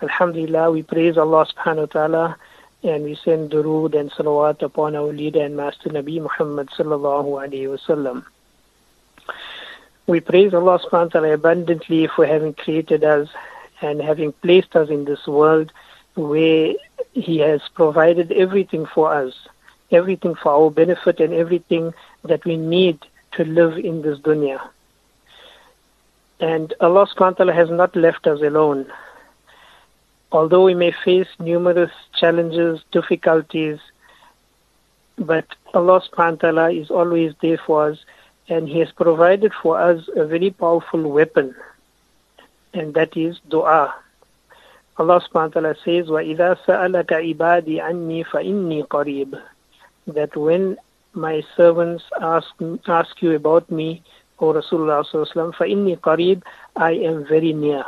Alhamdulillah, 0.00 0.70
we 0.70 0.84
praise 0.84 1.18
Allah 1.18 1.44
subhanahu 1.52 1.80
wa 1.80 1.86
ta'ala 1.86 2.36
and 2.84 3.02
we 3.02 3.16
send 3.16 3.50
durood 3.50 3.98
and 3.98 4.12
salawat 4.12 4.62
upon 4.62 4.94
our 4.94 5.12
leader 5.12 5.42
and 5.42 5.56
master 5.56 5.88
Nabi 5.88 6.22
Muhammad 6.22 6.68
sallallahu 6.68 7.26
alayhi 7.42 7.66
wasallam. 7.66 8.24
We 10.06 10.20
praise 10.20 10.54
Allah 10.54 10.78
subhanahu 10.78 11.14
wa 11.14 11.20
ta'ala 11.20 11.32
abundantly 11.34 12.06
for 12.06 12.24
having 12.24 12.54
created 12.54 13.02
us 13.02 13.28
and 13.82 14.00
having 14.00 14.30
placed 14.30 14.76
us 14.76 14.88
in 14.88 15.04
this 15.04 15.26
world 15.26 15.72
where 16.14 16.74
He 17.12 17.38
has 17.38 17.60
provided 17.74 18.30
everything 18.30 18.86
for 18.86 19.12
us, 19.12 19.34
everything 19.90 20.36
for 20.36 20.52
our 20.52 20.70
benefit 20.70 21.18
and 21.18 21.34
everything 21.34 21.92
that 22.22 22.44
we 22.44 22.56
need 22.56 23.04
to 23.32 23.44
live 23.44 23.76
in 23.76 24.02
this 24.02 24.20
dunya. 24.20 24.60
And 26.38 26.72
Allah 26.80 27.08
subhanahu 27.08 27.32
wa 27.32 27.44
ta'ala 27.44 27.52
has 27.52 27.68
not 27.68 27.96
left 27.96 28.28
us 28.28 28.40
alone 28.42 28.86
although 30.31 30.63
we 30.63 30.73
may 30.73 30.93
face 31.05 31.27
numerous 31.39 31.91
challenges, 32.19 32.81
difficulties, 32.91 33.79
but 35.17 35.45
Allah 35.73 36.01
subhanahu 36.01 36.43
wa 36.43 36.51
ta'ala 36.51 36.71
is 36.71 36.89
always 36.89 37.33
there 37.41 37.59
for 37.65 37.89
us 37.89 37.97
and 38.49 38.67
He 38.67 38.79
has 38.79 38.91
provided 38.91 39.53
for 39.61 39.79
us 39.79 40.07
a 40.15 40.25
very 40.25 40.49
powerful 40.51 41.09
weapon 41.11 41.55
and 42.73 42.93
that 42.95 43.15
is 43.15 43.39
dua. 43.49 43.93
Allah 44.97 45.21
subhanahu 45.21 45.55
wa 45.55 45.61
ta'ala 45.61 45.75
says, 45.85 46.07
وَإِذَا 46.07 46.65
سَأَلَكَ 46.65 47.09
عِبَادِي 47.09 47.81
عَنِّي 47.81 48.25
فَإِنِّي 48.25 48.87
قَرِيبٌ 48.87 49.41
That 50.07 50.35
when 50.35 50.77
my 51.13 51.43
servants 51.55 52.03
ask, 52.21 52.47
ask 52.87 53.21
you 53.21 53.35
about 53.35 53.69
me, 53.71 54.03
O 54.39 54.53
Rasulullah 54.53 55.05
sallallahu 55.05 55.55
فَإِنِّي 55.55 55.99
قَرِيبٌ 55.99 56.43
I 56.75 56.91
am 56.91 57.25
very 57.25 57.53
near. 57.53 57.83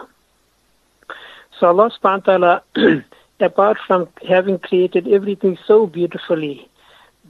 So 1.61 1.67
Allah 1.67 1.91
subhanahu 1.91 2.41
wa 2.41 3.01
apart 3.41 3.77
from 3.87 4.09
having 4.27 4.59
created 4.59 5.07
everything 5.07 5.59
so 5.67 5.87
beautifully, 5.87 6.67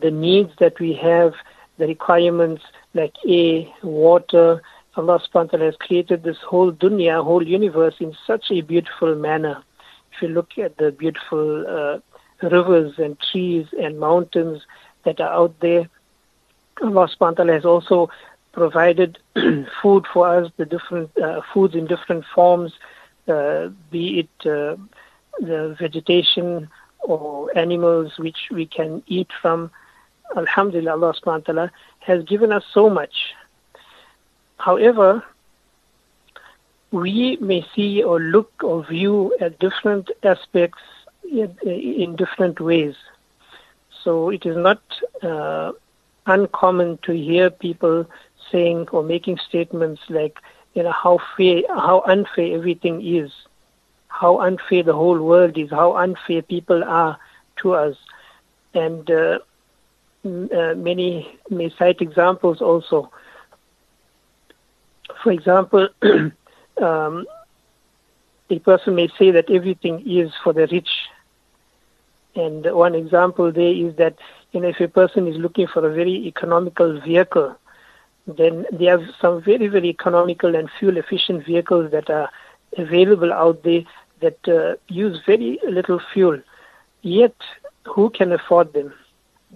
the 0.01 0.13
needs 0.13 0.53
that 0.61 0.79
we 0.79 0.93
have, 0.95 1.35
the 1.79 1.89
requirements 1.89 2.63
like 2.95 3.15
air, 3.27 3.67
water, 3.83 4.63
Allah 4.97 5.19
subhanahu 5.19 5.59
wa 5.59 5.65
has 5.65 5.75
created 5.77 6.23
this 6.23 6.39
whole 6.39 6.71
dunya, 6.71 7.25
whole 7.25 7.43
universe 7.43 7.97
in 7.99 8.17
such 8.25 8.53
a 8.53 8.61
beautiful 8.61 9.17
manner. 9.17 9.65
If 10.13 10.23
you 10.23 10.29
look 10.29 10.57
at 10.59 10.77
the 10.77 10.93
beautiful 10.93 11.67
uh, 11.67 11.99
rivers 12.41 13.01
and 13.01 13.19
trees 13.19 13.67
and 13.81 13.99
mountains 13.99 14.63
that 15.05 15.21
are 15.21 15.33
out 15.33 15.59
there, 15.59 15.89
Allah 16.81 17.09
subhanahu 17.09 17.53
has 17.53 17.65
also 17.65 18.11
provided 18.53 19.19
food 19.83 20.07
for 20.13 20.29
us, 20.29 20.53
the 20.57 20.67
different 20.67 21.11
uh, 21.19 21.41
foods 21.53 21.75
in 21.75 21.87
different 21.87 22.25
forms, 22.33 22.73
be 23.91 24.21
it 24.21 24.47
uh, 24.47 24.77
the 25.41 25.77
vegetation 25.79 26.69
or 27.01 27.57
animals 27.57 28.19
which 28.19 28.51
we 28.51 28.67
can 28.67 29.03
eat 29.07 29.31
from. 29.41 29.71
Alhamdulillah, 30.37 30.93
Allah 30.93 31.15
subhanahu 31.15 31.49
wa 31.49 31.53
ta'ala 31.53 31.73
has 32.01 32.25
given 32.25 32.53
us 32.53 32.65
so 32.73 32.91
much. 32.91 33.35
However, 34.59 35.25
we 36.91 37.37
may 37.41 37.67
see 37.75 38.03
or 38.03 38.21
look 38.21 38.53
or 38.63 38.85
view 38.85 39.35
at 39.41 39.59
different 39.59 40.11
aspects 40.23 40.83
in, 41.25 41.57
in 41.65 42.17
different 42.17 42.61
ways. 42.61 42.95
So 44.05 44.31
it 44.31 44.45
is 44.47 44.57
not 44.57 44.83
uh, 45.23 45.73
uncommon 46.27 46.99
to 47.03 47.13
hear 47.13 47.51
people 47.51 48.07
saying 48.51 48.89
or 48.93 49.03
making 49.03 49.39
statements 49.49 50.03
like, 50.09 50.39
you 50.75 50.83
know 50.83 50.93
how 50.93 51.19
fair 51.37 51.63
how 51.69 52.03
unfair 52.07 52.55
everything 52.57 53.05
is 53.05 53.31
how 54.11 54.41
unfair 54.41 54.83
the 54.83 54.93
whole 54.93 55.21
world 55.21 55.57
is 55.57 55.71
how 55.71 55.97
unfair 55.97 56.43
people 56.43 56.85
are 56.85 57.19
to 57.57 57.73
us. 57.75 57.97
And 58.75 59.11
uh, 59.11 59.39
uh, 60.25 60.75
many 60.75 61.39
may 61.49 61.73
cite 61.79 62.01
examples 62.01 62.61
also. 62.61 63.11
For 65.23 65.33
example 65.33 65.89
um, 66.83 67.27
a 68.51 68.59
person 68.59 68.95
may 68.97 69.09
say 69.19 69.31
that 69.31 69.51
everything 69.51 70.03
is 70.07 70.33
for 70.43 70.53
the 70.53 70.67
rich. 70.67 70.91
And 72.35 72.65
one 72.75 72.95
example 72.95 73.53
there 73.53 73.73
is 73.73 73.97
that 73.97 74.17
you 74.53 74.61
know 74.61 74.69
if 74.69 74.81
a 74.81 74.89
person 74.89 75.27
is 75.29 75.37
looking 75.37 75.67
for 75.67 75.87
a 75.89 75.95
very 75.95 76.27
economical 76.27 77.01
vehicle 77.01 77.57
then 78.37 78.67
there 78.73 78.99
are 78.99 79.09
some 79.21 79.43
very, 79.43 79.69
very 79.69 79.89
economical 79.89 80.55
and 80.55 80.69
fuel 80.79 80.97
efficient 80.97 81.45
vehicles 81.45 81.91
that 81.93 82.11
are 82.11 82.31
available 82.77 83.33
out 83.33 83.63
there 83.63 83.83
that 84.21 84.49
uh, 84.49 84.77
use 84.89 85.21
very 85.27 85.59
little 85.69 86.01
fuel. 86.13 86.41
Yet, 87.03 87.35
who 87.85 88.11
can 88.11 88.33
afford 88.33 88.73
them? 88.73 88.93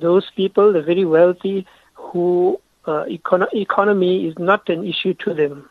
Those 0.00 0.30
people, 0.34 0.72
the 0.72 0.82
very 0.82 1.04
wealthy, 1.04 1.66
who 1.94 2.60
uh, 2.86 3.04
econ- 3.04 3.52
economy 3.54 4.26
is 4.26 4.38
not 4.38 4.68
an 4.68 4.86
issue 4.86 5.14
to 5.14 5.34
them. 5.34 5.68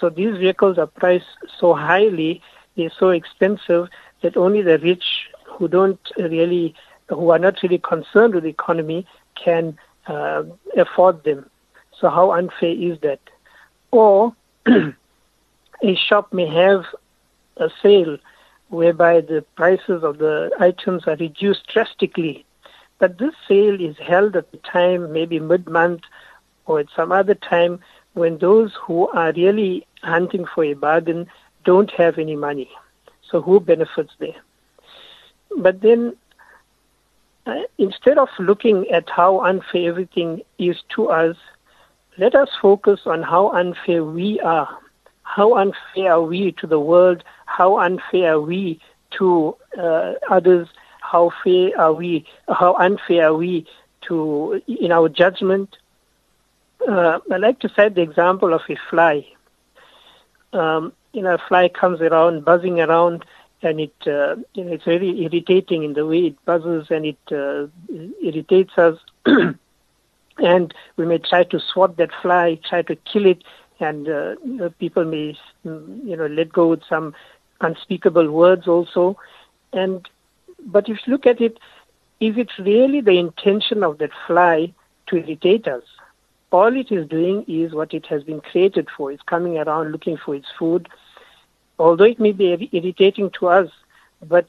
So 0.00 0.10
these 0.10 0.36
vehicles 0.36 0.78
are 0.78 0.86
priced 0.86 1.26
so 1.58 1.74
highly, 1.74 2.42
they're 2.76 2.92
so 2.98 3.10
expensive 3.10 3.88
that 4.22 4.36
only 4.36 4.62
the 4.62 4.78
rich 4.78 5.28
who 5.44 5.68
don't 5.68 6.00
really, 6.18 6.74
who 7.08 7.30
are 7.30 7.38
not 7.38 7.62
really 7.62 7.78
concerned 7.78 8.34
with 8.34 8.44
the 8.44 8.50
economy, 8.50 9.06
can 9.36 9.78
uh, 10.06 10.42
afford 10.76 11.22
them. 11.24 11.48
So 12.00 12.08
how 12.10 12.32
unfair 12.32 12.70
is 12.70 12.98
that? 13.00 13.20
Or 13.90 14.34
a 14.66 15.94
shop 15.94 16.32
may 16.32 16.46
have 16.46 16.84
a 17.56 17.70
sale 17.82 18.18
whereby 18.68 19.20
the 19.20 19.44
prices 19.54 20.02
of 20.02 20.18
the 20.18 20.50
items 20.58 21.06
are 21.06 21.16
reduced 21.16 21.66
drastically. 21.68 22.44
But 22.98 23.18
this 23.18 23.34
sale 23.46 23.80
is 23.80 23.96
held 23.98 24.36
at 24.36 24.50
the 24.50 24.58
time, 24.58 25.12
maybe 25.12 25.38
mid 25.38 25.68
month 25.68 26.02
or 26.66 26.80
at 26.80 26.86
some 26.96 27.12
other 27.12 27.34
time 27.34 27.80
when 28.14 28.38
those 28.38 28.72
who 28.86 29.08
are 29.08 29.32
really 29.32 29.86
hunting 30.02 30.46
for 30.46 30.64
a 30.64 30.74
bargain 30.74 31.26
don't 31.64 31.90
have 31.92 32.18
any 32.18 32.36
money. 32.36 32.70
So 33.30 33.42
who 33.42 33.60
benefits 33.60 34.12
there? 34.18 34.36
But 35.56 35.80
then 35.80 36.16
uh, 37.46 37.62
instead 37.78 38.18
of 38.18 38.28
looking 38.38 38.88
at 38.90 39.08
how 39.10 39.40
unfair 39.44 39.88
everything 39.88 40.42
is 40.58 40.76
to 40.94 41.08
us, 41.08 41.36
let 42.16 42.34
us 42.34 42.48
focus 42.60 43.00
on 43.06 43.22
how 43.22 43.50
unfair 43.52 44.04
we 44.04 44.40
are. 44.40 44.78
How 45.22 45.56
unfair 45.56 46.12
are 46.12 46.22
we 46.22 46.52
to 46.52 46.66
the 46.66 46.78
world? 46.78 47.24
How 47.46 47.78
unfair 47.78 48.34
are 48.34 48.40
we 48.40 48.80
to 49.18 49.56
uh, 49.78 50.14
others? 50.30 50.68
How 51.00 51.32
fair 51.42 51.70
are 51.78 51.92
we? 51.92 52.24
How 52.48 52.74
unfair 52.74 53.28
are 53.28 53.34
we 53.34 53.66
to 54.02 54.62
in 54.66 54.92
our 54.92 55.08
judgment? 55.08 55.76
Uh, 56.86 57.18
I 57.32 57.36
like 57.36 57.60
to 57.60 57.68
cite 57.68 57.94
the 57.94 58.02
example 58.02 58.52
of 58.52 58.62
a 58.68 58.76
fly. 58.90 59.26
Um, 60.52 60.92
you 61.12 61.22
know, 61.22 61.34
a 61.34 61.38
fly 61.38 61.68
comes 61.68 62.00
around, 62.00 62.44
buzzing 62.44 62.80
around, 62.80 63.24
and 63.62 63.80
it 63.80 63.94
uh, 64.06 64.36
you 64.54 64.64
know, 64.64 64.72
it's 64.72 64.84
very 64.84 65.22
irritating 65.22 65.82
in 65.82 65.94
the 65.94 66.06
way 66.06 66.26
it 66.26 66.44
buzzes 66.44 66.86
and 66.90 67.06
it 67.06 67.18
uh, 67.32 67.66
irritates 68.22 68.76
us. 68.78 68.98
and 70.38 70.74
we 70.96 71.06
may 71.06 71.18
try 71.18 71.44
to 71.44 71.60
swat 71.60 71.96
that 71.96 72.10
fly, 72.22 72.58
try 72.68 72.82
to 72.82 72.96
kill 72.96 73.26
it, 73.26 73.42
and 73.80 74.08
uh, 74.08 74.68
people 74.78 75.04
may 75.04 75.36
you 75.64 76.16
know 76.16 76.26
let 76.26 76.52
go 76.52 76.68
with 76.68 76.82
some 76.88 77.14
unspeakable 77.60 78.30
words 78.30 78.66
also. 78.66 79.16
And 79.72 80.08
but 80.66 80.88
if 80.88 80.98
you 81.06 81.12
look 81.12 81.26
at 81.26 81.40
it, 81.40 81.58
if 82.20 82.36
it, 82.36 82.50
is 82.58 82.64
really 82.64 83.00
the 83.00 83.18
intention 83.18 83.82
of 83.82 83.98
that 83.98 84.10
fly 84.26 84.72
to 85.08 85.16
irritate 85.16 85.68
us? 85.68 85.82
All 86.50 86.74
it 86.76 86.92
is 86.92 87.08
doing 87.08 87.44
is 87.48 87.74
what 87.74 87.94
it 87.94 88.06
has 88.06 88.22
been 88.22 88.40
created 88.40 88.88
for. 88.96 89.10
It's 89.10 89.22
coming 89.22 89.58
around 89.58 89.90
looking 89.90 90.16
for 90.16 90.34
its 90.34 90.46
food. 90.56 90.88
Although 91.78 92.04
it 92.04 92.20
may 92.20 92.30
be 92.30 92.68
irritating 92.72 93.30
to 93.40 93.48
us, 93.48 93.68
but 94.22 94.48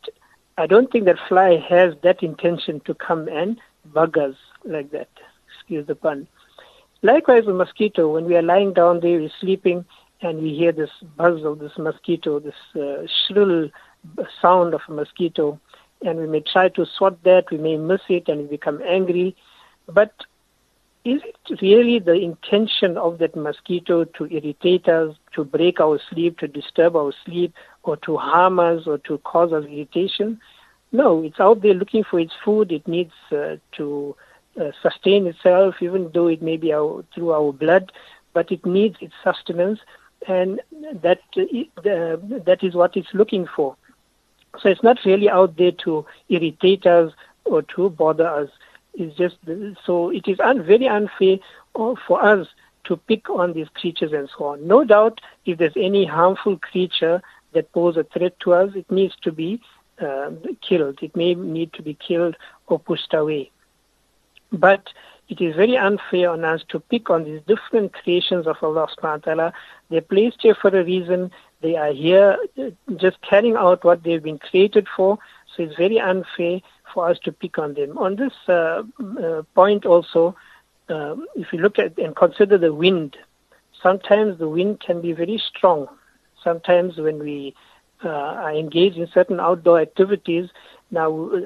I 0.58 0.68
don't 0.68 0.92
think 0.92 1.06
that 1.06 1.18
fly 1.28 1.58
has 1.68 1.96
that 2.04 2.22
intention 2.22 2.80
to 2.82 2.94
come 2.94 3.28
and 3.28 3.60
bug 3.92 4.18
us 4.20 4.36
like 4.64 4.92
that 4.92 5.10
excuse 5.65 5.88
the 5.88 5.95
pun. 5.95 6.27
Likewise, 7.01 7.47
a 7.47 7.53
mosquito, 7.53 8.13
when 8.13 8.25
we 8.25 8.35
are 8.35 8.44
lying 8.44 8.71
down 8.71 9.00
there, 9.00 9.19
we're 9.19 9.31
sleeping, 9.41 9.83
and 10.21 10.39
we 10.41 10.53
hear 10.53 10.71
this 10.71 10.91
buzz 11.17 11.44
of 11.44 11.57
this 11.57 11.71
mosquito, 11.77 12.39
this 12.39 12.53
uh, 12.75 13.07
shrill 13.07 13.69
sound 14.41 14.75
of 14.75 14.81
a 14.88 14.91
mosquito, 14.91 15.59
and 16.03 16.19
we 16.19 16.27
may 16.27 16.41
try 16.41 16.69
to 16.69 16.85
swat 16.85 17.21
that, 17.23 17.45
we 17.50 17.57
may 17.57 17.77
miss 17.77 18.01
it 18.09 18.27
and 18.27 18.41
we 18.41 18.47
become 18.47 18.79
angry. 18.83 19.35
But 19.88 20.13
is 21.03 21.21
it 21.23 21.62
really 21.62 21.97
the 21.97 22.13
intention 22.13 22.95
of 22.95 23.17
that 23.17 23.35
mosquito 23.35 24.03
to 24.03 24.25
irritate 24.25 24.88
us, 24.88 25.15
to 25.33 25.44
break 25.44 25.79
our 25.79 26.00
sleep, 26.12 26.38
to 26.39 26.47
disturb 26.47 26.95
our 26.95 27.13
sleep, 27.25 27.53
or 27.83 27.97
to 27.97 28.17
harm 28.17 28.59
us, 28.59 28.83
or 28.85 29.00
to 29.00 29.17
cause 29.19 29.51
us 29.51 29.65
irritation? 29.65 30.39
No, 30.91 31.23
it's 31.23 31.39
out 31.39 31.62
there 31.62 31.73
looking 31.73 32.03
for 32.03 32.19
its 32.19 32.33
food. 32.44 32.71
It 32.71 32.88
needs 32.88 33.13
uh, 33.31 33.56
to 33.77 34.15
uh, 34.60 34.72
sustain 34.81 35.28
itself, 35.28 35.75
even 35.81 36.10
though 36.13 36.28
it 36.28 36.42
may 36.42 36.57
be 36.57 36.74
our, 36.74 37.04
through 37.13 37.31
our 37.31 37.52
blood, 37.52 37.92
but 38.34 38.52
it 38.52 38.66
needs 38.66 38.98
its 39.02 39.13
sustenance, 39.24 39.80
and 40.28 40.62
that 40.94 41.19
uh, 41.38 42.18
that 42.46 42.60
is 42.62 42.74
what 42.74 42.96
it's 42.98 43.13
looking 43.13 43.48
for. 43.56 43.75
So 44.60 44.69
it's 44.69 44.84
not 44.84 44.98
really 45.06 45.30
out 45.30 45.57
there 45.57 45.72
to 45.84 46.06
irritate 46.30 46.86
us 46.86 47.12
or 47.44 47.62
to 47.75 47.90
bother 47.90 48.28
us. 48.28 48.50
It's 48.94 49.16
just 49.18 49.36
so 49.86 50.10
it 50.10 50.28
is 50.28 50.40
un, 50.40 50.63
very 50.63 50.88
unfair 50.88 51.38
for 51.74 52.24
us 52.24 52.48
to 52.86 52.98
pick 52.98 53.30
on 53.30 53.54
these 53.54 53.68
creatures 53.69 54.13
and 54.13 54.30
so 54.38 54.46
on. 54.46 54.68
No 54.68 54.84
doubt, 54.84 55.19
if 55.46 55.58
there's 55.58 55.74
any 55.75 56.06
harmful 56.06 56.58
creature 56.58 57.22
that 57.54 57.72
poses 57.74 58.06
a 58.06 58.18
threat 58.18 58.40
to 58.42 58.54
us, 58.54 58.72
it 58.75 58.90
needs 58.90 59.16
to 59.24 59.31
be 59.31 59.62
uh, 60.01 60.31
killed. 60.62 61.00
It 61.01 61.16
may 61.16 61.36
need 61.36 61.74
to 61.74 61.81
be 61.81 61.96
killed 61.96 62.36
or 62.68 62.80
pushed 62.80 63.13
away. 63.13 63.51
But 64.51 64.89
it 65.27 65.42
is 65.42 65.56
very 65.56 65.75
unfair 65.75 66.30
on 66.30 66.45
us 66.45 66.63
to 66.69 66.80
pick 66.80 67.09
on 67.09 67.24
these 67.24 67.42
different 67.47 67.94
creations 67.94 68.45
of 68.45 68.57
Allah 68.62 68.88
subhanahu 68.95 69.25
wa 69.25 69.33
ta'ala. 69.33 69.53
They're 69.89 70.01
placed 70.01 70.42
here 70.42 70.56
for 70.56 70.69
a 70.69 70.83
reason. 70.83 71.31
They 71.62 71.75
are 71.75 71.92
here 71.92 72.38
uh, 72.62 72.69
just 72.97 73.21
carrying 73.21 73.56
out 73.56 73.83
what 73.83 74.03
they've 74.03 74.21
been 74.21 74.38
created 74.38 74.88
for. 74.95 75.18
So 75.56 75.63
it's 75.63 75.75
very 75.75 76.00
unfair 76.00 76.62
for 76.94 77.09
us 77.09 77.18
to 77.24 77.31
pick 77.31 77.57
on 77.57 77.74
them. 77.74 77.97
On 77.97 78.15
this 78.15 78.33
uh, 78.47 78.83
uh, 79.00 79.42
point 79.56 79.86
also, 79.86 80.36
um, 80.89 81.25
if 81.36 81.51
you 81.51 81.59
look 81.59 81.80
at 81.80 81.98
and 81.98 82.15
consider 82.15 82.59
the 82.59 82.74
wind, 82.74 83.18
sometimes 83.81 84.38
the 84.38 84.50
wind 84.50 84.80
can 84.80 85.01
be 85.01 85.13
very 85.13 85.38
strong. 85.39 85.88
Sometimes 86.44 86.98
when 86.98 87.18
we 87.19 87.56
uh, 88.03 88.09
are 88.09 88.53
engaged 88.53 88.98
in 88.98 89.07
certain 89.12 89.39
outdoor 89.39 89.80
activities, 89.80 90.50
now 90.91 91.08
uh, 91.26 91.41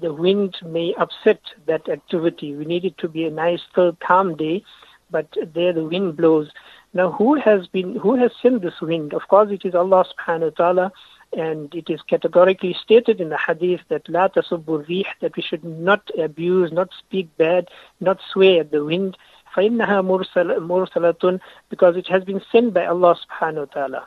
the 0.00 0.12
wind 0.12 0.56
may 0.64 0.94
upset 0.94 1.40
that 1.66 1.88
activity. 1.88 2.54
We 2.54 2.64
need 2.64 2.84
it 2.84 2.98
to 2.98 3.08
be 3.08 3.24
a 3.24 3.30
nice, 3.30 3.60
still, 3.70 3.96
calm 4.06 4.36
day, 4.36 4.64
but 5.10 5.26
there 5.54 5.72
the 5.72 5.84
wind 5.84 6.16
blows. 6.16 6.50
Now, 6.92 7.10
who 7.10 7.34
has 7.40 7.66
been, 7.66 7.96
who 7.96 8.14
has 8.14 8.30
sent 8.40 8.62
this 8.62 8.80
wind? 8.80 9.14
Of 9.14 9.26
course, 9.28 9.50
it 9.50 9.64
is 9.64 9.74
Allah 9.74 10.04
Subhanahu 10.12 10.58
wa 10.58 10.64
Taala, 10.64 10.90
and 11.36 11.74
it 11.74 11.90
is 11.90 12.00
categorically 12.02 12.76
stated 12.80 13.20
in 13.20 13.30
the 13.30 13.38
Hadith 13.38 13.80
that 13.88 14.08
la 14.08 14.28
tasubbu 14.28 15.04
that 15.20 15.36
we 15.36 15.42
should 15.42 15.64
not 15.64 16.08
abuse, 16.16 16.70
not 16.70 16.90
speak 16.98 17.36
bad, 17.36 17.68
not 18.00 18.18
swear 18.32 18.60
at 18.60 18.70
the 18.70 18.84
wind. 18.84 19.16
فإنها 19.56 20.02
مرسلة 20.02 21.40
because 21.70 21.96
it 21.96 22.08
has 22.08 22.24
been 22.24 22.42
sent 22.50 22.74
by 22.74 22.86
Allah 22.86 23.16
Subhanahu 23.16 23.68
wa 23.68 23.74
Taala. 23.74 24.02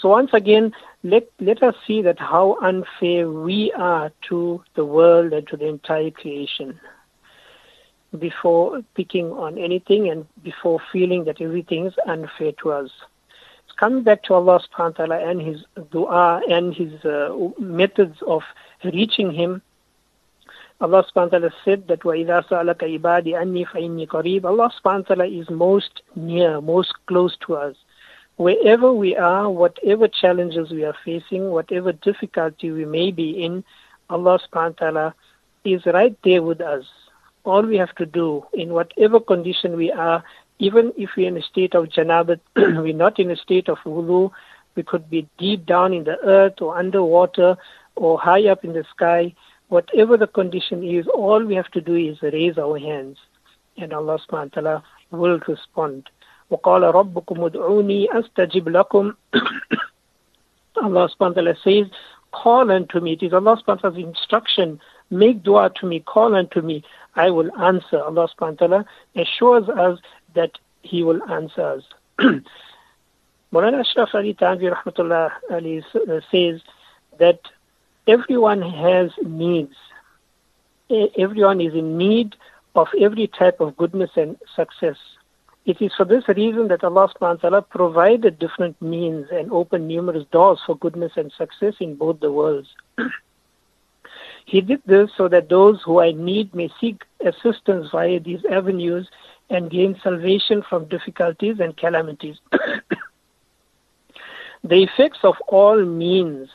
So 0.00 0.08
once 0.08 0.30
again, 0.32 0.72
let, 1.04 1.28
let 1.40 1.62
us 1.62 1.74
see 1.86 2.02
that 2.02 2.18
how 2.18 2.58
unfair 2.60 3.30
we 3.30 3.72
are 3.72 4.10
to 4.28 4.62
the 4.74 4.84
world 4.84 5.32
and 5.32 5.46
to 5.48 5.56
the 5.56 5.66
entire 5.66 6.10
creation 6.10 6.78
before 8.18 8.82
picking 8.94 9.30
on 9.32 9.58
anything 9.58 10.08
and 10.08 10.26
before 10.42 10.80
feeling 10.92 11.24
that 11.24 11.40
everything 11.40 11.86
is 11.86 11.94
unfair 12.06 12.52
to 12.62 12.72
us. 12.72 12.90
It's 13.64 13.78
coming 13.78 14.02
back 14.02 14.22
to 14.24 14.34
Allah 14.34 14.60
subhanahu 14.60 14.98
wa 14.98 15.06
ta'ala 15.06 15.30
and 15.30 15.40
His 15.40 15.64
dua 15.90 16.42
and 16.48 16.74
His 16.74 16.92
uh, 17.04 17.34
methods 17.58 18.18
of 18.26 18.42
reaching 18.84 19.32
Him. 19.32 19.62
Allah 20.80 21.04
subhanahu 21.04 21.32
wa 21.32 21.38
ta'ala 21.38 21.50
said 21.64 21.88
that 21.88 22.00
وَإِذَا 22.00 22.48
سَأَلَكَ 22.48 22.78
عِبَادِ 22.78 23.26
أَنِّي 23.28 23.66
فَإِنِّي 23.68 24.08
قَرِيبٌ 24.08 24.44
Allah 24.44 24.70
subhanahu 24.84 25.08
wa 25.08 25.14
ta'ala 25.14 25.26
is 25.26 25.48
most 25.48 26.02
near, 26.16 26.60
most 26.60 26.92
close 27.06 27.36
to 27.46 27.54
us 27.54 27.76
wherever 28.37 28.93
we 28.93 29.15
are, 29.15 29.49
whatever 29.49 30.07
challenges 30.07 30.71
we 30.71 30.85
are 30.85 30.95
facing, 31.03 31.49
whatever 31.49 31.91
difficulty 31.91 32.71
we 32.71 32.85
may 32.85 33.11
be 33.11 33.43
in, 33.43 33.63
Allah 34.09 34.39
subhanahu 34.39 34.79
wa 34.81 34.91
ta'ala 34.91 35.15
is 35.65 35.85
right 35.85 36.17
there 36.23 36.41
with 36.41 36.61
us. 36.61 36.85
All 37.43 37.63
we 37.63 37.77
have 37.77 37.93
to 37.95 38.05
do, 38.05 38.45
in 38.53 38.69
whatever 38.73 39.19
condition 39.19 39.75
we 39.75 39.91
are, 39.91 40.23
even 40.59 40.93
if 40.97 41.11
we're 41.17 41.27
in 41.27 41.37
a 41.37 41.41
state 41.41 41.75
of 41.75 41.85
janabat, 41.85 42.39
we're 42.55 42.93
not 42.93 43.19
in 43.19 43.31
a 43.31 43.35
state 43.35 43.69
of 43.69 43.77
wudu, 43.79 44.31
we 44.75 44.83
could 44.83 45.09
be 45.09 45.27
deep 45.37 45.65
down 45.65 45.93
in 45.93 46.03
the 46.03 46.17
earth 46.23 46.61
or 46.61 46.77
underwater 46.77 47.57
or 47.95 48.19
high 48.19 48.47
up 48.47 48.63
in 48.63 48.73
the 48.73 48.85
sky. 48.95 49.33
Whatever 49.69 50.15
the 50.15 50.27
condition 50.27 50.83
is, 50.83 51.07
all 51.07 51.43
we 51.43 51.55
have 51.55 51.71
to 51.71 51.81
do 51.81 51.95
is 51.95 52.21
raise 52.21 52.57
our 52.57 52.77
hands, 52.77 53.17
and 53.77 53.91
Allah 53.91 54.19
subhanahu 54.19 54.55
wa 54.55 54.61
ta'ala 54.61 54.83
will 55.11 55.39
respond. 55.47 56.09
وقال 56.50 56.82
ربكم 56.82 57.44
ادعوني 57.44 58.18
أستجب 58.18 58.68
لكم 58.68 59.12
Allah 60.82 61.08
subhanahu 61.08 61.36
wa 61.36 61.42
ta'ala 61.42 61.56
says, 61.62 61.86
call 62.32 62.70
unto 62.70 62.98
me. 63.00 63.12
It 63.12 63.22
is 63.22 63.32
Allah 63.34 63.56
subhanahu 63.56 63.82
wa 63.84 63.90
ta'ala's 63.90 63.98
instruction. 64.04 64.80
Make 65.10 65.42
dua 65.42 65.70
to 65.80 65.86
me, 65.86 66.00
call 66.00 66.34
unto 66.34 66.62
me. 66.62 66.82
I 67.14 67.30
will 67.30 67.50
answer. 67.60 68.02
Allah 68.02 68.26
subhanahu 68.32 68.60
wa 68.60 68.66
ta'ala 68.66 68.84
assures 69.14 69.68
us 69.68 69.98
that 70.34 70.52
He 70.82 71.02
will 71.04 71.22
answer 71.30 71.62
us. 71.62 71.84
Mulana 73.52 73.80
Ashraf 73.80 74.08
Ali 74.14 74.32
Tanvi 74.34 74.72
rahmatullah 74.74 75.30
Ali 75.50 75.84
says 76.30 76.62
that 77.18 77.40
everyone 78.06 78.62
has 78.62 79.10
needs. 79.22 79.76
Everyone 81.18 81.60
is 81.60 81.74
in 81.74 81.98
need 81.98 82.34
of 82.74 82.88
every 82.98 83.26
type 83.26 83.60
of 83.60 83.76
goodness 83.76 84.10
and 84.16 84.38
success. 84.56 84.96
It 85.67 85.81
is 85.81 85.91
for 85.97 86.05
this 86.05 86.25
reason 86.29 86.69
that 86.69 86.85
Allah 86.85 87.09
subhanahu 87.13 87.43
wa 87.43 87.49
ta'ala 87.49 87.61
provided 87.61 88.39
different 88.39 88.81
means 88.81 89.27
and 89.33 89.51
opened 89.51 89.85
numerous 89.85 90.23
doors 90.31 90.61
for 90.65 90.77
goodness 90.77 91.11
and 91.17 91.29
success 91.33 91.73
in 91.81 91.95
both 91.95 92.21
the 92.21 92.31
worlds. 92.31 92.69
he 94.45 94.61
did 94.61 94.81
this 94.85 95.09
so 95.17 95.27
that 95.27 95.49
those 95.49 95.83
who 95.83 95.97
are 95.99 96.05
in 96.05 96.23
need 96.23 96.55
may 96.55 96.71
seek 96.79 97.03
assistance 97.19 97.89
via 97.91 98.17
these 98.21 98.45
avenues 98.45 99.09
and 99.49 99.69
gain 99.69 99.99
salvation 100.01 100.63
from 100.69 100.85
difficulties 100.85 101.59
and 101.59 101.75
calamities. 101.75 102.37
the 104.63 104.83
effects 104.83 105.19
of 105.23 105.35
all 105.49 105.83
means 105.83 106.47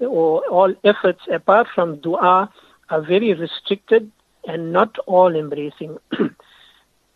or 0.00 0.46
all 0.46 0.74
efforts 0.82 1.20
apart 1.30 1.66
from 1.74 1.96
dua 1.96 2.50
are 2.88 3.02
very 3.02 3.34
restricted 3.34 4.10
and 4.46 4.72
not 4.72 4.96
all 5.04 5.36
embracing. 5.36 5.98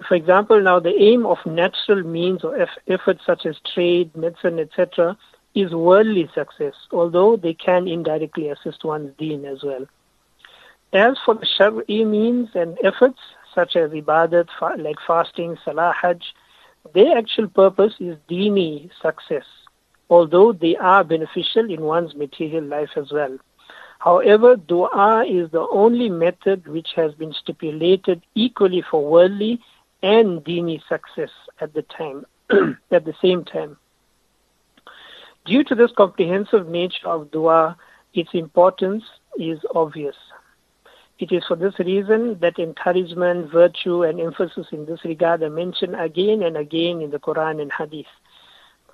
for 0.07 0.15
example, 0.15 0.61
now 0.61 0.81
the 0.81 0.95
aim 0.95 1.27
of 1.27 1.39
natural 1.45 2.03
means 2.03 2.45
or 2.45 2.69
efforts 2.87 3.21
such 3.27 3.47
as 3.47 3.57
trade, 3.75 4.15
medicine, 4.17 4.59
etc., 4.59 5.17
is 5.55 5.73
worldly 5.73 6.31
success, 6.35 6.75
although 6.93 7.37
they 7.37 7.53
can 7.55 7.87
indirectly 7.87 8.49
assist 8.49 8.85
one's 8.85 9.15
deen 9.19 9.45
as 9.45 9.63
well. 9.63 9.87
As 10.93 11.17
for 11.25 11.35
the 11.35 11.47
Shari 11.47 12.05
means 12.05 12.51
and 12.55 12.79
efforts 12.83 13.19
such 13.55 13.77
as 13.77 13.91
ibadat, 13.91 14.49
like 14.79 14.97
fasting, 15.07 15.59
salah, 15.65 15.95
hajj, 16.01 16.23
their 16.95 17.17
actual 17.17 17.49
purpose 17.49 17.95
is 18.01 18.17
deeni 18.29 18.91
success, 19.01 19.45
although 20.11 20.53
they 20.53 20.77
are 20.77 21.05
beneficial 21.05 21.71
in 21.71 21.83
one's 21.83 22.15
material 22.15 22.65
life 22.65 22.91
as 22.97 23.13
well. 23.13 23.39
However, 23.99 24.57
dua 24.57 25.25
is 25.29 25.51
the 25.51 25.67
only 25.71 26.09
method 26.09 26.67
which 26.67 26.89
has 26.97 27.15
been 27.15 27.33
stipulated 27.33 28.23
equally 28.35 28.83
for 28.91 29.09
worldly 29.09 29.61
and 30.03 30.45
dini 30.45 30.81
success 30.89 31.31
at 31.61 31.75
the 31.75 31.83
time, 31.83 32.27
at 32.91 33.05
the 33.05 33.15
same 33.23 33.45
time. 33.45 33.77
Due 35.45 35.65
to 35.65 35.75
this 35.75 35.91
comprehensive 35.97 36.69
nature 36.69 37.09
of 37.09 37.31
dua, 37.31 37.77
its 38.15 38.31
importance 38.33 39.05
is 39.39 39.59
obvious. 39.75 40.17
It 41.19 41.31
is 41.33 41.45
for 41.47 41.57
this 41.57 41.79
reason 41.79 42.39
that 42.41 42.59
encouragement, 42.59 43.51
virtue, 43.51 44.03
and 44.03 44.21
emphasis 44.21 44.67
in 44.73 44.87
this 44.87 45.05
regard 45.05 45.43
are 45.43 45.51
mentioned 45.51 45.95
again 45.95 46.43
and 46.43 46.57
again 46.57 47.01
in 47.01 47.11
the 47.11 47.19
Quran 47.19 47.61
and 47.61 47.73
Hadith. 47.73 48.07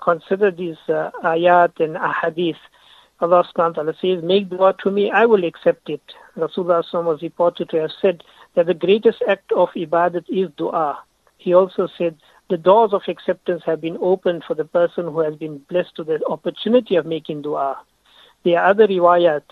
Consider 0.03 0.51
these 0.51 0.77
uh, 0.89 1.11
ayat 1.25 1.81
and 1.81 1.97
ahadith. 1.97 2.57
Allah 3.21 3.45
subhanahu 3.45 3.95
says, 4.01 4.23
Make 4.23 4.49
dua 4.49 4.75
to 4.83 4.91
me, 4.91 5.11
I 5.11 5.27
will 5.27 5.45
accept 5.45 5.91
it. 5.91 6.03
Rasulullah 6.37 7.05
was 7.05 7.21
reported 7.23 7.71
to 7.71 7.81
have 7.81 7.91
said, 8.01 8.23
that 8.59 8.67
the 8.67 8.75
greatest 8.75 9.23
act 9.29 9.53
of 9.53 9.69
ibadat 9.77 10.25
is 10.29 10.51
dua. 10.57 10.99
He 11.37 11.55
also 11.55 11.87
said, 11.97 12.17
the 12.51 12.57
doors 12.57 12.93
of 12.93 13.03
acceptance 13.07 13.63
have 13.65 13.81
been 13.81 13.97
opened 14.01 14.43
for 14.43 14.55
the 14.55 14.65
person 14.65 15.05
who 15.05 15.21
has 15.21 15.37
been 15.37 15.59
blessed 15.71 15.97
with 15.97 16.09
the 16.09 16.27
opportunity 16.27 16.97
of 16.97 17.07
making 17.07 17.43
dua. 17.43 17.79
The 18.43 18.57
other 18.57 18.89
riwayat. 18.89 19.43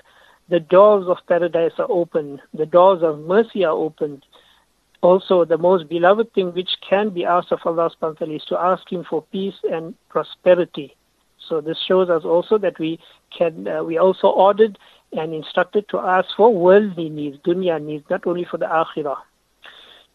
The 0.49 0.59
doors 0.59 1.07
of 1.07 1.19
paradise 1.29 1.79
are 1.79 1.87
open. 1.89 2.43
The 2.53 2.67
doors 2.67 3.05
of 3.05 3.21
mercy 3.21 3.65
are 3.65 3.79
opened. 3.87 4.27
Also, 5.03 5.45
the 5.45 5.59
most 5.59 5.89
beloved 5.89 6.33
thing 6.33 6.53
which 6.53 6.71
can 6.81 7.11
be 7.11 7.25
asked 7.25 7.53
of 7.53 7.61
Allah 7.65 7.91
subhanahu 7.91 8.15
wa 8.15 8.27
ta'ala 8.27 8.35
is 8.35 8.45
to 8.47 8.59
ask 8.59 8.91
Him 8.91 9.05
for 9.09 9.23
peace 9.31 9.61
and 9.71 9.95
prosperity. 10.09 10.97
So 11.49 11.61
this 11.61 11.79
shows 11.87 12.11
us 12.11 12.25
also 12.25 12.59
that 12.59 12.81
we 12.81 12.99
can, 13.31 13.69
uh, 13.69 13.85
we 13.85 13.99
also 13.99 14.27
ordered 14.31 14.81
and 15.13 15.33
instructed 15.33 15.89
to 15.89 15.99
ask 15.99 16.29
for 16.37 16.53
worldly 16.53 17.09
needs, 17.09 17.39
dunya 17.39 17.83
needs, 17.83 18.05
not 18.11 18.27
only 18.27 18.45
for 18.45 18.59
the 18.59 18.67
akhirah. 18.67 19.19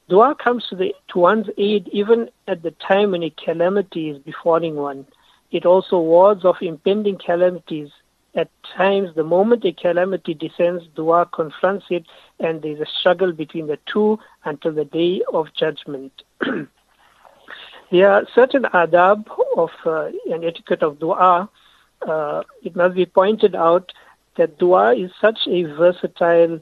Dua 0.09 0.35
comes 0.35 0.67
to, 0.67 0.75
the, 0.75 0.93
to 1.07 1.19
one's 1.19 1.47
aid 1.57 1.87
even 1.93 2.29
at 2.47 2.63
the 2.63 2.71
time 2.71 3.11
when 3.11 3.23
a 3.23 3.29
calamity 3.29 4.09
is 4.09 4.17
befalling 4.19 4.75
one. 4.75 5.05
It 5.51 5.65
also 5.65 5.99
wards 5.99 6.43
off 6.43 6.57
impending 6.61 7.17
calamities. 7.17 7.89
At 8.35 8.49
times, 8.77 9.09
the 9.15 9.23
moment 9.23 9.65
a 9.65 9.73
calamity 9.73 10.33
descends, 10.33 10.83
dua 10.95 11.27
confronts 11.33 11.85
it, 11.89 12.05
and 12.39 12.61
there 12.61 12.71
is 12.71 12.79
a 12.79 12.85
struggle 12.85 13.33
between 13.33 13.67
the 13.67 13.77
two 13.85 14.19
until 14.45 14.73
the 14.73 14.85
day 14.85 15.21
of 15.33 15.47
judgment. 15.53 16.23
there 17.91 18.11
are 18.11 18.25
certain 18.33 18.63
adab 18.63 19.25
of 19.57 19.69
uh, 19.85 20.07
an 20.29 20.43
etiquette 20.43 20.81
of 20.83 20.99
dua. 20.99 21.49
Uh, 22.05 22.43
it 22.63 22.75
must 22.75 22.95
be 22.95 23.05
pointed 23.05 23.55
out 23.55 23.91
that 24.37 24.57
dua 24.57 24.95
is 24.95 25.11
such 25.19 25.39
a 25.47 25.63
versatile 25.63 26.59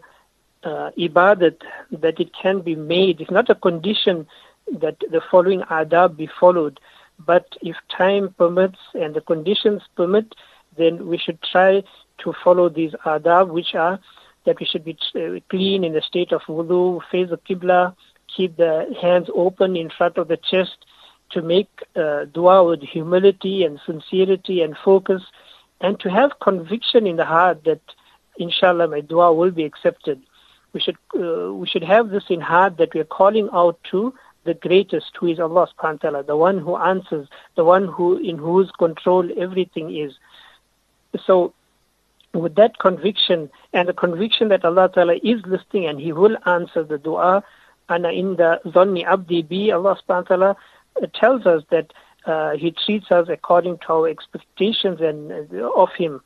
uh, 0.64 0.92
ibadat 0.98 1.62
that 1.92 2.20
it 2.20 2.32
can 2.34 2.62
be 2.62 2.76
made. 2.76 3.22
It's 3.22 3.32
not 3.32 3.50
a 3.50 3.56
condition 3.56 4.28
that 4.80 4.98
the 5.00 5.22
following 5.32 5.62
adab 5.62 6.18
be 6.18 6.30
followed, 6.40 6.80
but 7.26 7.46
if 7.62 7.76
time 7.96 8.34
permits 8.38 8.80
and 8.94 9.14
the 9.14 9.22
conditions 9.22 9.82
permit, 9.96 10.36
then 10.78 11.08
we 11.08 11.18
should 11.18 11.42
try 11.42 11.84
to 12.20 12.34
follow 12.44 12.70
these 12.70 12.94
adab, 13.06 13.50
which 13.50 13.76
are 13.76 14.00
that 14.46 14.60
we 14.60 14.66
should 14.66 14.86
be 14.86 14.98
uh, 15.16 15.40
clean 15.50 15.84
in 15.84 15.94
the 15.94 16.02
state 16.02 16.32
of 16.32 16.42
wudu, 16.44 17.02
face 17.12 17.30
the 17.30 17.38
qibla, 17.38 17.96
keep 18.36 18.56
the 18.58 18.94
hands 19.02 19.30
open 19.36 19.76
in 19.76 19.90
front 19.90 20.18
of 20.18 20.28
the 20.28 20.38
chest, 20.38 20.78
to 21.32 21.42
make 21.42 21.70
uh, 21.96 22.26
dua 22.26 22.64
with 22.64 22.82
humility 22.82 23.64
and 23.64 23.80
sincerity 23.86 24.62
and 24.62 24.76
focus, 24.84 25.22
and 25.82 26.00
to 26.02 26.10
have 26.10 26.40
conviction 26.40 27.08
in 27.08 27.16
the 27.16 27.26
heart 27.26 27.64
that, 27.64 27.82
inshallah, 28.38 28.88
my 28.88 29.02
dua 29.02 29.34
will 29.34 29.52
be 29.52 29.64
accepted. 29.64 30.22
We 30.74 30.80
should 30.80 30.98
uh, 31.16 31.54
we 31.54 31.68
should 31.68 31.84
have 31.84 32.10
this 32.10 32.26
in 32.30 32.42
heart 32.42 32.78
that 32.78 32.94
we 32.94 33.00
are 33.00 33.06
calling 33.06 33.50
out 33.54 33.80
to 33.92 34.14
the 34.44 34.54
greatest, 34.54 35.12
who 35.20 35.28
is 35.28 35.40
Allah 35.40 35.68
subhanahu 35.68 36.04
wa 36.04 36.10
ta'ala, 36.10 36.24
the 36.24 36.38
one 36.38 36.60
who 36.60 36.76
answers, 36.78 37.28
the 37.56 37.64
one 37.64 37.88
who 37.88 38.18
in 38.18 38.38
whose 38.38 38.72
control 38.72 39.28
everything 39.38 39.96
is. 39.96 40.14
So 41.26 41.54
with 42.34 42.56
that 42.56 42.78
conviction 42.80 43.50
and 43.74 43.88
the 43.88 43.94
conviction 43.94 44.50
that 44.50 44.64
Allah 44.64 44.90
Ta'ala 44.94 45.16
is 45.16 45.42
listening 45.46 45.88
and 45.88 46.00
He 46.00 46.12
will 46.12 46.38
answer 46.46 46.84
the 46.84 46.98
dua, 46.98 47.44
and 47.90 48.06
inda 48.06 48.62
Zanni 48.72 49.04
Abdi 49.04 49.42
bi, 49.42 49.74
Allah 49.74 49.98
subhanahu 49.98 50.30
wa 50.30 50.36
ta'ala 50.36 50.58
tells 51.14 51.46
us 51.46 51.64
that 51.72 51.92
uh, 52.26 52.52
He 52.52 52.72
treats 52.86 53.12
us 53.12 53.28
according 53.30 53.78
to 53.80 53.94
our 53.94 54.10
expectations 54.10 55.00
and 55.02 55.32
uh, 55.54 55.70
of 55.76 55.90
Him. 55.98 56.22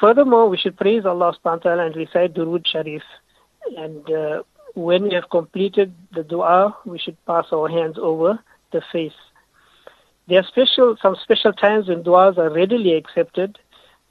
Furthermore, 0.00 0.48
we 0.48 0.56
should 0.56 0.76
praise 0.76 1.04
Allah 1.04 1.36
subhanahu 1.36 1.64
wa 1.64 1.70
ta'ala 1.70 1.86
and 1.86 1.96
recite 1.96 2.34
Durood 2.34 2.66
Sharif. 2.66 3.02
And 3.76 4.10
uh, 4.10 4.42
when 4.74 5.04
we 5.04 5.14
have 5.14 5.30
completed 5.30 5.94
the 6.14 6.24
dua, 6.24 6.76
we 6.84 6.98
should 6.98 7.16
pass 7.26 7.46
our 7.52 7.68
hands 7.68 7.96
over 8.00 8.38
the 8.72 8.82
face. 8.90 9.12
There 10.28 10.38
are 10.38 10.46
special, 10.46 10.96
some 11.02 11.16
special 11.22 11.52
times 11.52 11.88
when 11.88 12.02
du'as 12.02 12.38
are 12.38 12.50
readily 12.50 12.94
accepted 12.94 13.58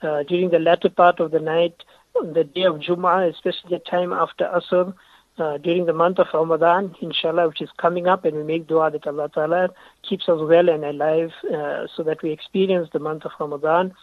uh, 0.01 0.23
during 0.23 0.49
the 0.49 0.59
latter 0.59 0.89
part 0.89 1.19
of 1.19 1.31
the 1.31 1.39
night, 1.39 1.83
on 2.15 2.33
the 2.33 2.43
day 2.43 2.63
of 2.63 2.75
Jum'ah, 2.75 3.29
especially 3.33 3.69
the 3.69 3.79
time 3.79 4.11
after 4.13 4.45
Asr, 4.45 4.93
uh, 5.37 5.57
during 5.57 5.85
the 5.85 5.93
month 5.93 6.19
of 6.19 6.27
Ramadan, 6.33 6.95
inshallah, 7.01 7.47
which 7.47 7.61
is 7.61 7.69
coming 7.77 8.07
up, 8.07 8.25
and 8.25 8.35
we 8.35 8.43
make 8.43 8.67
dua 8.67 8.91
that 8.91 9.07
Allah 9.07 9.29
Ta'ala 9.29 9.69
keeps 10.03 10.27
us 10.27 10.39
well 10.41 10.69
and 10.69 10.83
alive 10.83 11.31
uh, 11.53 11.87
so 11.95 12.03
that 12.03 12.21
we 12.21 12.31
experience 12.31 12.89
the 12.91 12.99
month 12.99 13.25
of 13.25 13.31
Ramadan. 13.39 13.93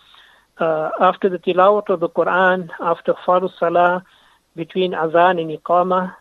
Uh, 0.59 0.91
after 1.01 1.29
the 1.29 1.39
tilawat 1.39 1.89
of 1.89 2.01
the 2.01 2.09
Quran, 2.09 2.71
after 2.81 3.15
Farus 3.27 3.53
Salah, 3.59 4.05
between 4.57 4.93
Azan 4.95 5.39
and 5.39 5.51
Iqamah, 5.51 6.15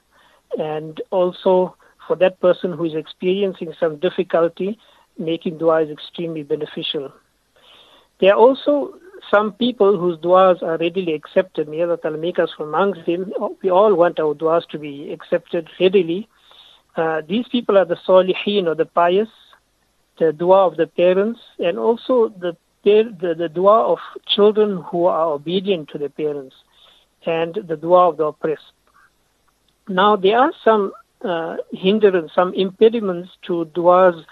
and 0.59 1.01
also 1.09 1.75
for 2.07 2.15
that 2.17 2.39
person 2.39 2.73
who 2.73 2.85
is 2.85 2.93
experiencing 2.93 3.73
some 3.79 3.97
difficulty, 3.97 4.77
making 5.17 5.57
dua 5.57 5.81
is 5.81 5.89
extremely 5.89 6.43
beneficial. 6.43 7.11
There 8.19 8.33
are 8.33 8.37
also 8.37 8.99
some 9.31 9.53
people 9.53 9.97
whose 9.97 10.17
du'as 10.19 10.61
are 10.61 10.77
readily 10.77 11.13
accepted. 11.13 11.67
May 11.67 11.83
Allah 11.83 11.97
us 12.39 12.51
from 12.55 12.69
amongst 12.69 13.05
them. 13.05 13.33
We 13.61 13.69
all 13.69 13.93
want 13.95 14.19
our 14.19 14.33
du'as 14.33 14.67
to 14.69 14.79
be 14.79 15.11
accepted 15.11 15.69
readily. 15.79 16.27
Uh, 16.95 17.21
these 17.27 17.47
people 17.47 17.77
are 17.77 17.85
the 17.85 17.97
salihin 18.07 18.67
or 18.67 18.75
the 18.75 18.85
pious, 18.85 19.29
the 20.17 20.33
dua 20.33 20.65
of 20.65 20.77
the 20.77 20.87
parents, 20.87 21.39
and 21.59 21.77
also 21.77 22.29
the, 22.29 22.57
the, 22.83 23.35
the 23.37 23.49
dua 23.49 23.91
of 23.93 23.99
children 24.27 24.83
who 24.89 25.05
are 25.05 25.33
obedient 25.33 25.89
to 25.89 25.97
their 25.97 26.09
parents, 26.09 26.55
and 27.25 27.53
the 27.53 27.77
dua 27.77 28.09
of 28.09 28.17
the 28.17 28.25
oppressed. 28.25 28.73
Now, 29.87 30.15
there 30.15 30.39
are 30.39 30.53
some 30.63 30.91
uh, 31.21 31.57
hindrance, 31.71 32.31
some 32.33 32.53
impediments 32.53 33.29
to 33.43 33.65
du'as 33.73 34.25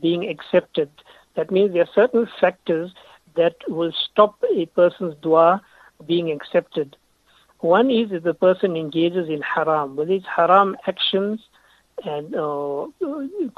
being 0.00 0.28
accepted. 0.28 0.90
That 1.34 1.50
means 1.50 1.72
there 1.72 1.82
are 1.82 1.94
certain 1.94 2.28
factors 2.40 2.92
that 3.36 3.56
will 3.68 3.92
stop 3.92 4.42
a 4.54 4.66
person's 4.66 5.14
dua 5.22 5.62
being 6.06 6.30
accepted. 6.30 6.96
One 7.60 7.90
is 7.90 8.12
if 8.12 8.22
the 8.22 8.34
person 8.34 8.76
engages 8.76 9.28
in 9.28 9.42
haram, 9.42 9.96
whether 9.96 10.12
it's 10.12 10.26
haram 10.26 10.76
actions 10.86 11.40
and 12.04 12.34
uh, 12.34 12.86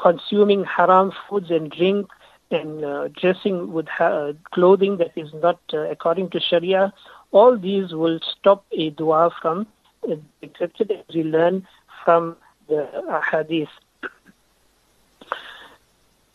consuming 0.00 0.64
haram 0.64 1.12
foods 1.28 1.50
and 1.50 1.70
drink 1.70 2.08
and 2.50 2.84
uh, 2.84 3.08
dressing 3.08 3.72
with 3.72 3.88
ha- 3.88 4.32
clothing 4.52 4.98
that 4.98 5.12
is 5.16 5.32
not 5.34 5.60
uh, 5.72 5.80
according 5.80 6.30
to 6.30 6.40
Sharia, 6.40 6.92
all 7.32 7.58
these 7.58 7.92
will 7.92 8.20
stop 8.38 8.64
a 8.72 8.90
dua 8.90 9.30
from 9.42 9.66
uh, 10.08 10.14
accepted 10.42 10.90
as 10.90 11.14
we 11.14 11.24
learn 11.24 11.66
from 12.04 12.36
the 12.68 12.88
hadith. 13.30 13.68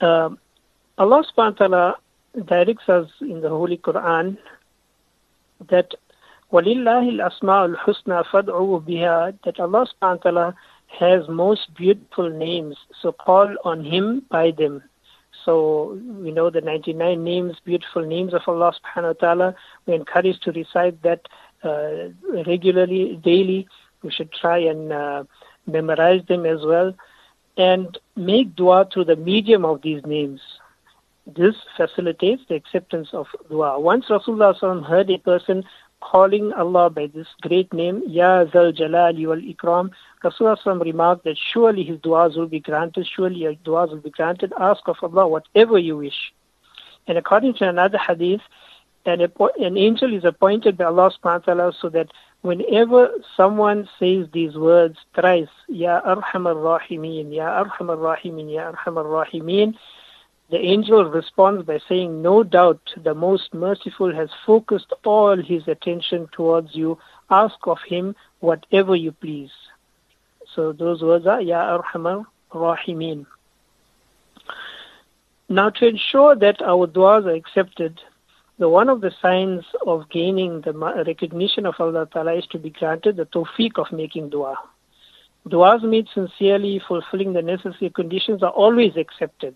Um, 0.01 0.37
Allah 0.97 1.23
subhanahu 1.23 1.59
wa 1.59 1.67
ta'ala 1.67 1.95
directs 2.46 2.88
us 2.88 3.08
in 3.20 3.40
the 3.40 3.48
Holy 3.48 3.78
Quran 3.78 4.38
that 5.68 5.94
وَلِلَّهِ 6.52 7.10
الْأَسْمَاءُ 7.20 7.74
الْحُسْنَى 7.74 8.24
فَادْعُوهُ 8.26 8.86
بِهَا 8.86 9.38
that 9.44 9.60
Allah 9.60 9.86
subhanahu 9.86 10.24
wa 10.24 10.30
ta'ala 10.30 10.54
has 10.98 11.28
most 11.28 11.74
beautiful 11.74 12.30
names, 12.30 12.76
so 13.02 13.12
call 13.12 13.54
on 13.64 13.84
Him 13.84 14.22
by 14.30 14.52
them. 14.52 14.82
So 15.44 15.98
we 16.06 16.30
know 16.30 16.48
the 16.50 16.62
99 16.62 17.22
names, 17.22 17.56
beautiful 17.64 18.04
names 18.04 18.32
of 18.32 18.42
Allah 18.46 18.72
subhanahu 18.72 19.20
wa 19.20 19.20
ta'ala. 19.20 19.54
We're 19.86 19.96
encouraged 19.96 20.42
to 20.44 20.52
recite 20.52 21.02
that 21.02 21.28
uh, 21.62 22.08
regularly, 22.44 23.20
daily. 23.22 23.68
We 24.02 24.10
should 24.10 24.32
try 24.32 24.58
and 24.58 24.92
uh, 24.92 25.24
memorize 25.66 26.22
them 26.28 26.46
as 26.46 26.60
well 26.64 26.94
and 27.56 27.98
make 28.16 28.54
dua 28.54 28.88
through 28.92 29.04
the 29.04 29.16
medium 29.16 29.64
of 29.64 29.82
these 29.82 30.02
names. 30.06 30.40
This 31.25 31.55
facilitates 31.77 32.43
the 32.49 32.55
acceptance 32.55 33.09
of 33.13 33.27
dua. 33.49 33.79
Once 33.79 34.05
Rasulullah 34.09 34.85
heard 34.85 35.09
a 35.09 35.17
person 35.17 35.63
calling 36.01 36.51
Allah 36.53 36.89
by 36.89 37.07
this 37.07 37.27
great 37.41 37.71
name, 37.73 38.03
Ya 38.05 38.45
Zal 38.51 38.73
Jalali 38.73 39.25
wal 39.25 39.37
Ikram, 39.37 39.91
Rasulullah 40.23 40.83
remarked 40.83 41.23
that 41.23 41.37
surely 41.37 41.83
his 41.83 41.97
du'as 41.99 42.35
will 42.35 42.47
be 42.47 42.59
granted, 42.59 43.07
surely 43.07 43.37
your 43.37 43.55
du'as 43.55 43.89
will 43.89 44.01
be 44.01 44.09
granted. 44.09 44.51
Ask 44.59 44.87
of 44.87 44.97
Allah 45.01 45.27
whatever 45.27 45.77
you 45.77 45.97
wish. 45.97 46.33
And 47.07 47.17
according 47.17 47.53
to 47.55 47.69
another 47.69 47.97
hadith, 47.97 48.41
an, 49.05 49.21
an 49.21 49.77
angel 49.77 50.13
is 50.13 50.23
appointed 50.23 50.77
by 50.77 50.85
Allah 50.85 51.11
subhanahu 51.11 51.47
wa 51.47 51.53
ta'ala 51.53 51.73
so 51.79 51.89
that 51.89 52.09
whenever 52.41 53.09
someone 53.35 53.87
says 53.99 54.27
these 54.33 54.55
words 54.55 54.97
thrice, 55.15 55.47
Ya 55.67 56.01
Arhamar 56.01 56.55
Rahimin, 56.55 57.33
Ya 57.33 57.63
Arhamar 57.63 57.97
Rahimin, 57.97 58.53
Ya 58.53 58.71
Arhamar 58.71 59.05
Rahimin, 59.05 59.75
the 60.53 60.59
angel 60.59 61.03
responds 61.05 61.65
by 61.65 61.79
saying, 61.89 62.21
No 62.21 62.43
doubt 62.43 62.79
the 63.03 63.15
most 63.15 63.55
merciful 63.55 64.13
has 64.13 64.29
focused 64.45 64.93
all 65.03 65.35
his 65.35 65.67
attention 65.67 66.27
towards 66.31 66.75
you. 66.75 66.99
Ask 67.31 67.55
of 67.63 67.79
him 67.87 68.15
whatever 68.39 68.95
you 68.95 69.13
please. 69.13 69.49
So 70.53 70.71
those 70.71 71.01
words 71.01 71.25
are 71.25 71.41
Ya 71.41 71.75
Arhamar 71.79 72.25
Rahimin. 72.53 73.25
Now 75.49 75.71
to 75.71 75.87
ensure 75.87 76.35
that 76.35 76.61
our 76.61 76.85
du'as 76.85 77.25
are 77.25 77.33
accepted, 77.33 77.99
the 78.59 78.69
one 78.69 78.89
of 78.89 79.01
the 79.01 79.11
signs 79.23 79.65
of 79.87 80.07
gaining 80.11 80.61
the 80.61 80.73
recognition 81.07 81.65
of 81.65 81.73
Allah 81.79 82.07
Ta'ala 82.13 82.35
is 82.35 82.45
to 82.51 82.59
be 82.59 82.69
granted 82.69 83.15
the 83.15 83.25
tawfiq 83.25 83.79
of 83.79 83.91
making 83.91 84.29
dua. 84.29 84.55
Du'as 85.49 85.81
made 85.81 86.09
sincerely, 86.13 86.79
fulfilling 86.87 87.33
the 87.33 87.41
necessary 87.41 87.89
conditions 87.89 88.43
are 88.43 88.51
always 88.51 88.95
accepted 88.97 89.55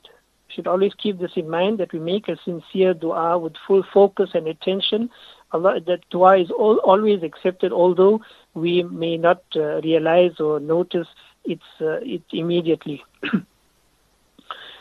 should 0.49 0.67
always 0.67 0.93
keep 0.95 1.19
this 1.19 1.31
in 1.35 1.49
mind 1.49 1.77
that 1.79 1.93
we 1.93 1.99
make 1.99 2.27
a 2.27 2.37
sincere 2.43 2.93
dua 2.93 3.37
with 3.37 3.53
full 3.65 3.83
focus 3.93 4.31
and 4.33 4.47
attention. 4.47 5.09
Allah, 5.51 5.79
that 5.81 6.01
dua 6.09 6.37
is 6.37 6.51
all, 6.51 6.77
always 6.77 7.23
accepted, 7.23 7.71
although 7.71 8.21
we 8.53 8.83
may 8.83 9.17
not 9.17 9.43
uh, 9.55 9.81
realize 9.81 10.39
or 10.39 10.59
notice 10.59 11.07
it's, 11.45 11.63
uh, 11.81 11.99
it 12.01 12.23
immediately. 12.31 13.03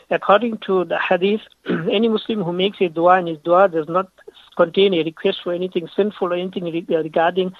according 0.09 0.57
to 0.59 0.85
the 0.85 0.97
hadith, 0.97 1.41
any 1.69 2.07
Muslim 2.07 2.43
who 2.43 2.53
makes 2.53 2.79
a 2.81 2.89
dua 2.89 3.17
and 3.17 3.27
his 3.27 3.37
dua 3.39 3.67
does 3.67 3.87
not 3.87 4.09
contain 4.55 4.93
a 4.93 5.03
request 5.03 5.39
for 5.43 5.53
anything 5.53 5.87
sinful 5.95 6.33
or 6.33 6.35
anything 6.35 6.65
regarding 6.89 7.53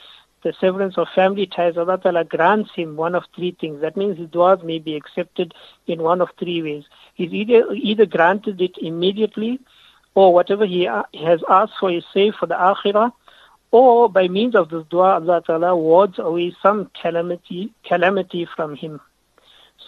the 0.44 0.54
severance 0.62 0.98
of 0.98 1.08
family 1.16 1.48
ties, 1.48 1.78
Allah 1.78 1.98
Ta'ala 1.98 2.24
grants 2.24 2.72
him 2.76 2.96
one 2.96 3.16
of 3.16 3.24
three 3.36 3.52
things. 3.60 3.82
That 3.82 3.98
means 3.98 4.18
his 4.18 4.30
du'as 4.30 4.64
may 4.64 4.80
be 4.80 4.96
accepted 4.96 5.54
in 5.88 6.02
one 6.02 6.22
of 6.22 6.30
three 6.38 6.62
ways. 6.62 6.84
He's 7.16 7.34
either, 7.34 7.72
either 7.74 8.06
granted 8.06 8.62
it 8.62 8.78
immediately, 8.78 9.60
or 10.14 10.34
whatever 10.34 10.66
he 10.66 10.88
uh, 10.88 11.04
has 11.24 11.42
asked 11.50 11.74
for 11.80 11.92
is 11.92 12.04
saved 12.14 12.38
for 12.38 12.46
the 12.46 12.56
akhirah, 12.56 13.12
or 13.72 14.10
by 14.10 14.28
means 14.28 14.56
of 14.56 14.70
this 14.70 14.86
dua, 14.90 15.16
Allah 15.16 15.42
Ta'ala 15.46 15.76
wards 15.76 16.20
away 16.20 16.56
some 16.62 16.90
calamity, 17.02 17.74
calamity 17.84 18.48
from 18.56 18.76
him. 18.76 19.02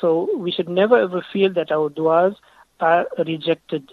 So 0.01 0.29
we 0.37 0.51
should 0.51 0.69
never 0.69 0.97
ever 0.97 1.25
feel 1.31 1.53
that 1.53 1.71
our 1.71 1.89
du'as 1.89 2.35
are 2.79 3.07
rejected. 3.25 3.91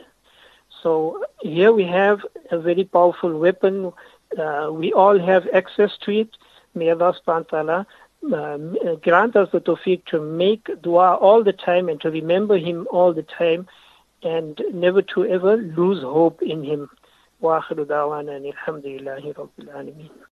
So 0.83 1.25
here 1.41 1.73
we 1.73 1.85
have 1.85 2.21
a 2.51 2.59
very 2.59 2.85
powerful 2.85 3.37
weapon. 3.39 3.93
Uh, 4.38 4.70
we 4.72 4.94
all 4.94 5.20
have 5.20 5.48
access 5.54 5.92
to 6.06 6.12
it. 6.12 6.30
May 6.76 6.90
Allah 6.92 7.14
subhanahu 7.20 7.52
wa 7.52 7.58
ta'ala 7.58 7.88
uh, 8.34 8.96
grant 8.96 9.36
us 9.36 9.50
the 9.52 9.60
tawfiq 9.60 10.06
to 10.06 10.22
make 10.22 10.70
dua 10.82 11.16
all 11.16 11.44
the 11.44 11.54
time 11.54 11.90
and 11.90 12.00
to 12.02 12.10
remember 12.10 12.58
Him 12.58 12.88
all 12.92 13.14
the 13.14 13.24
time 13.24 13.68
and 14.24 14.62
never 14.74 15.02
to 15.02 15.26
ever 15.26 15.58
lose 15.58 16.02
hope 16.02 16.42
in 16.42 16.64
Him. 16.64 16.90
وآخر 17.42 17.84
دعوانا 17.84 18.38
الحمد 18.38 18.86
لله 18.86 19.34
رب 19.38 19.50
العالمين 19.60 20.10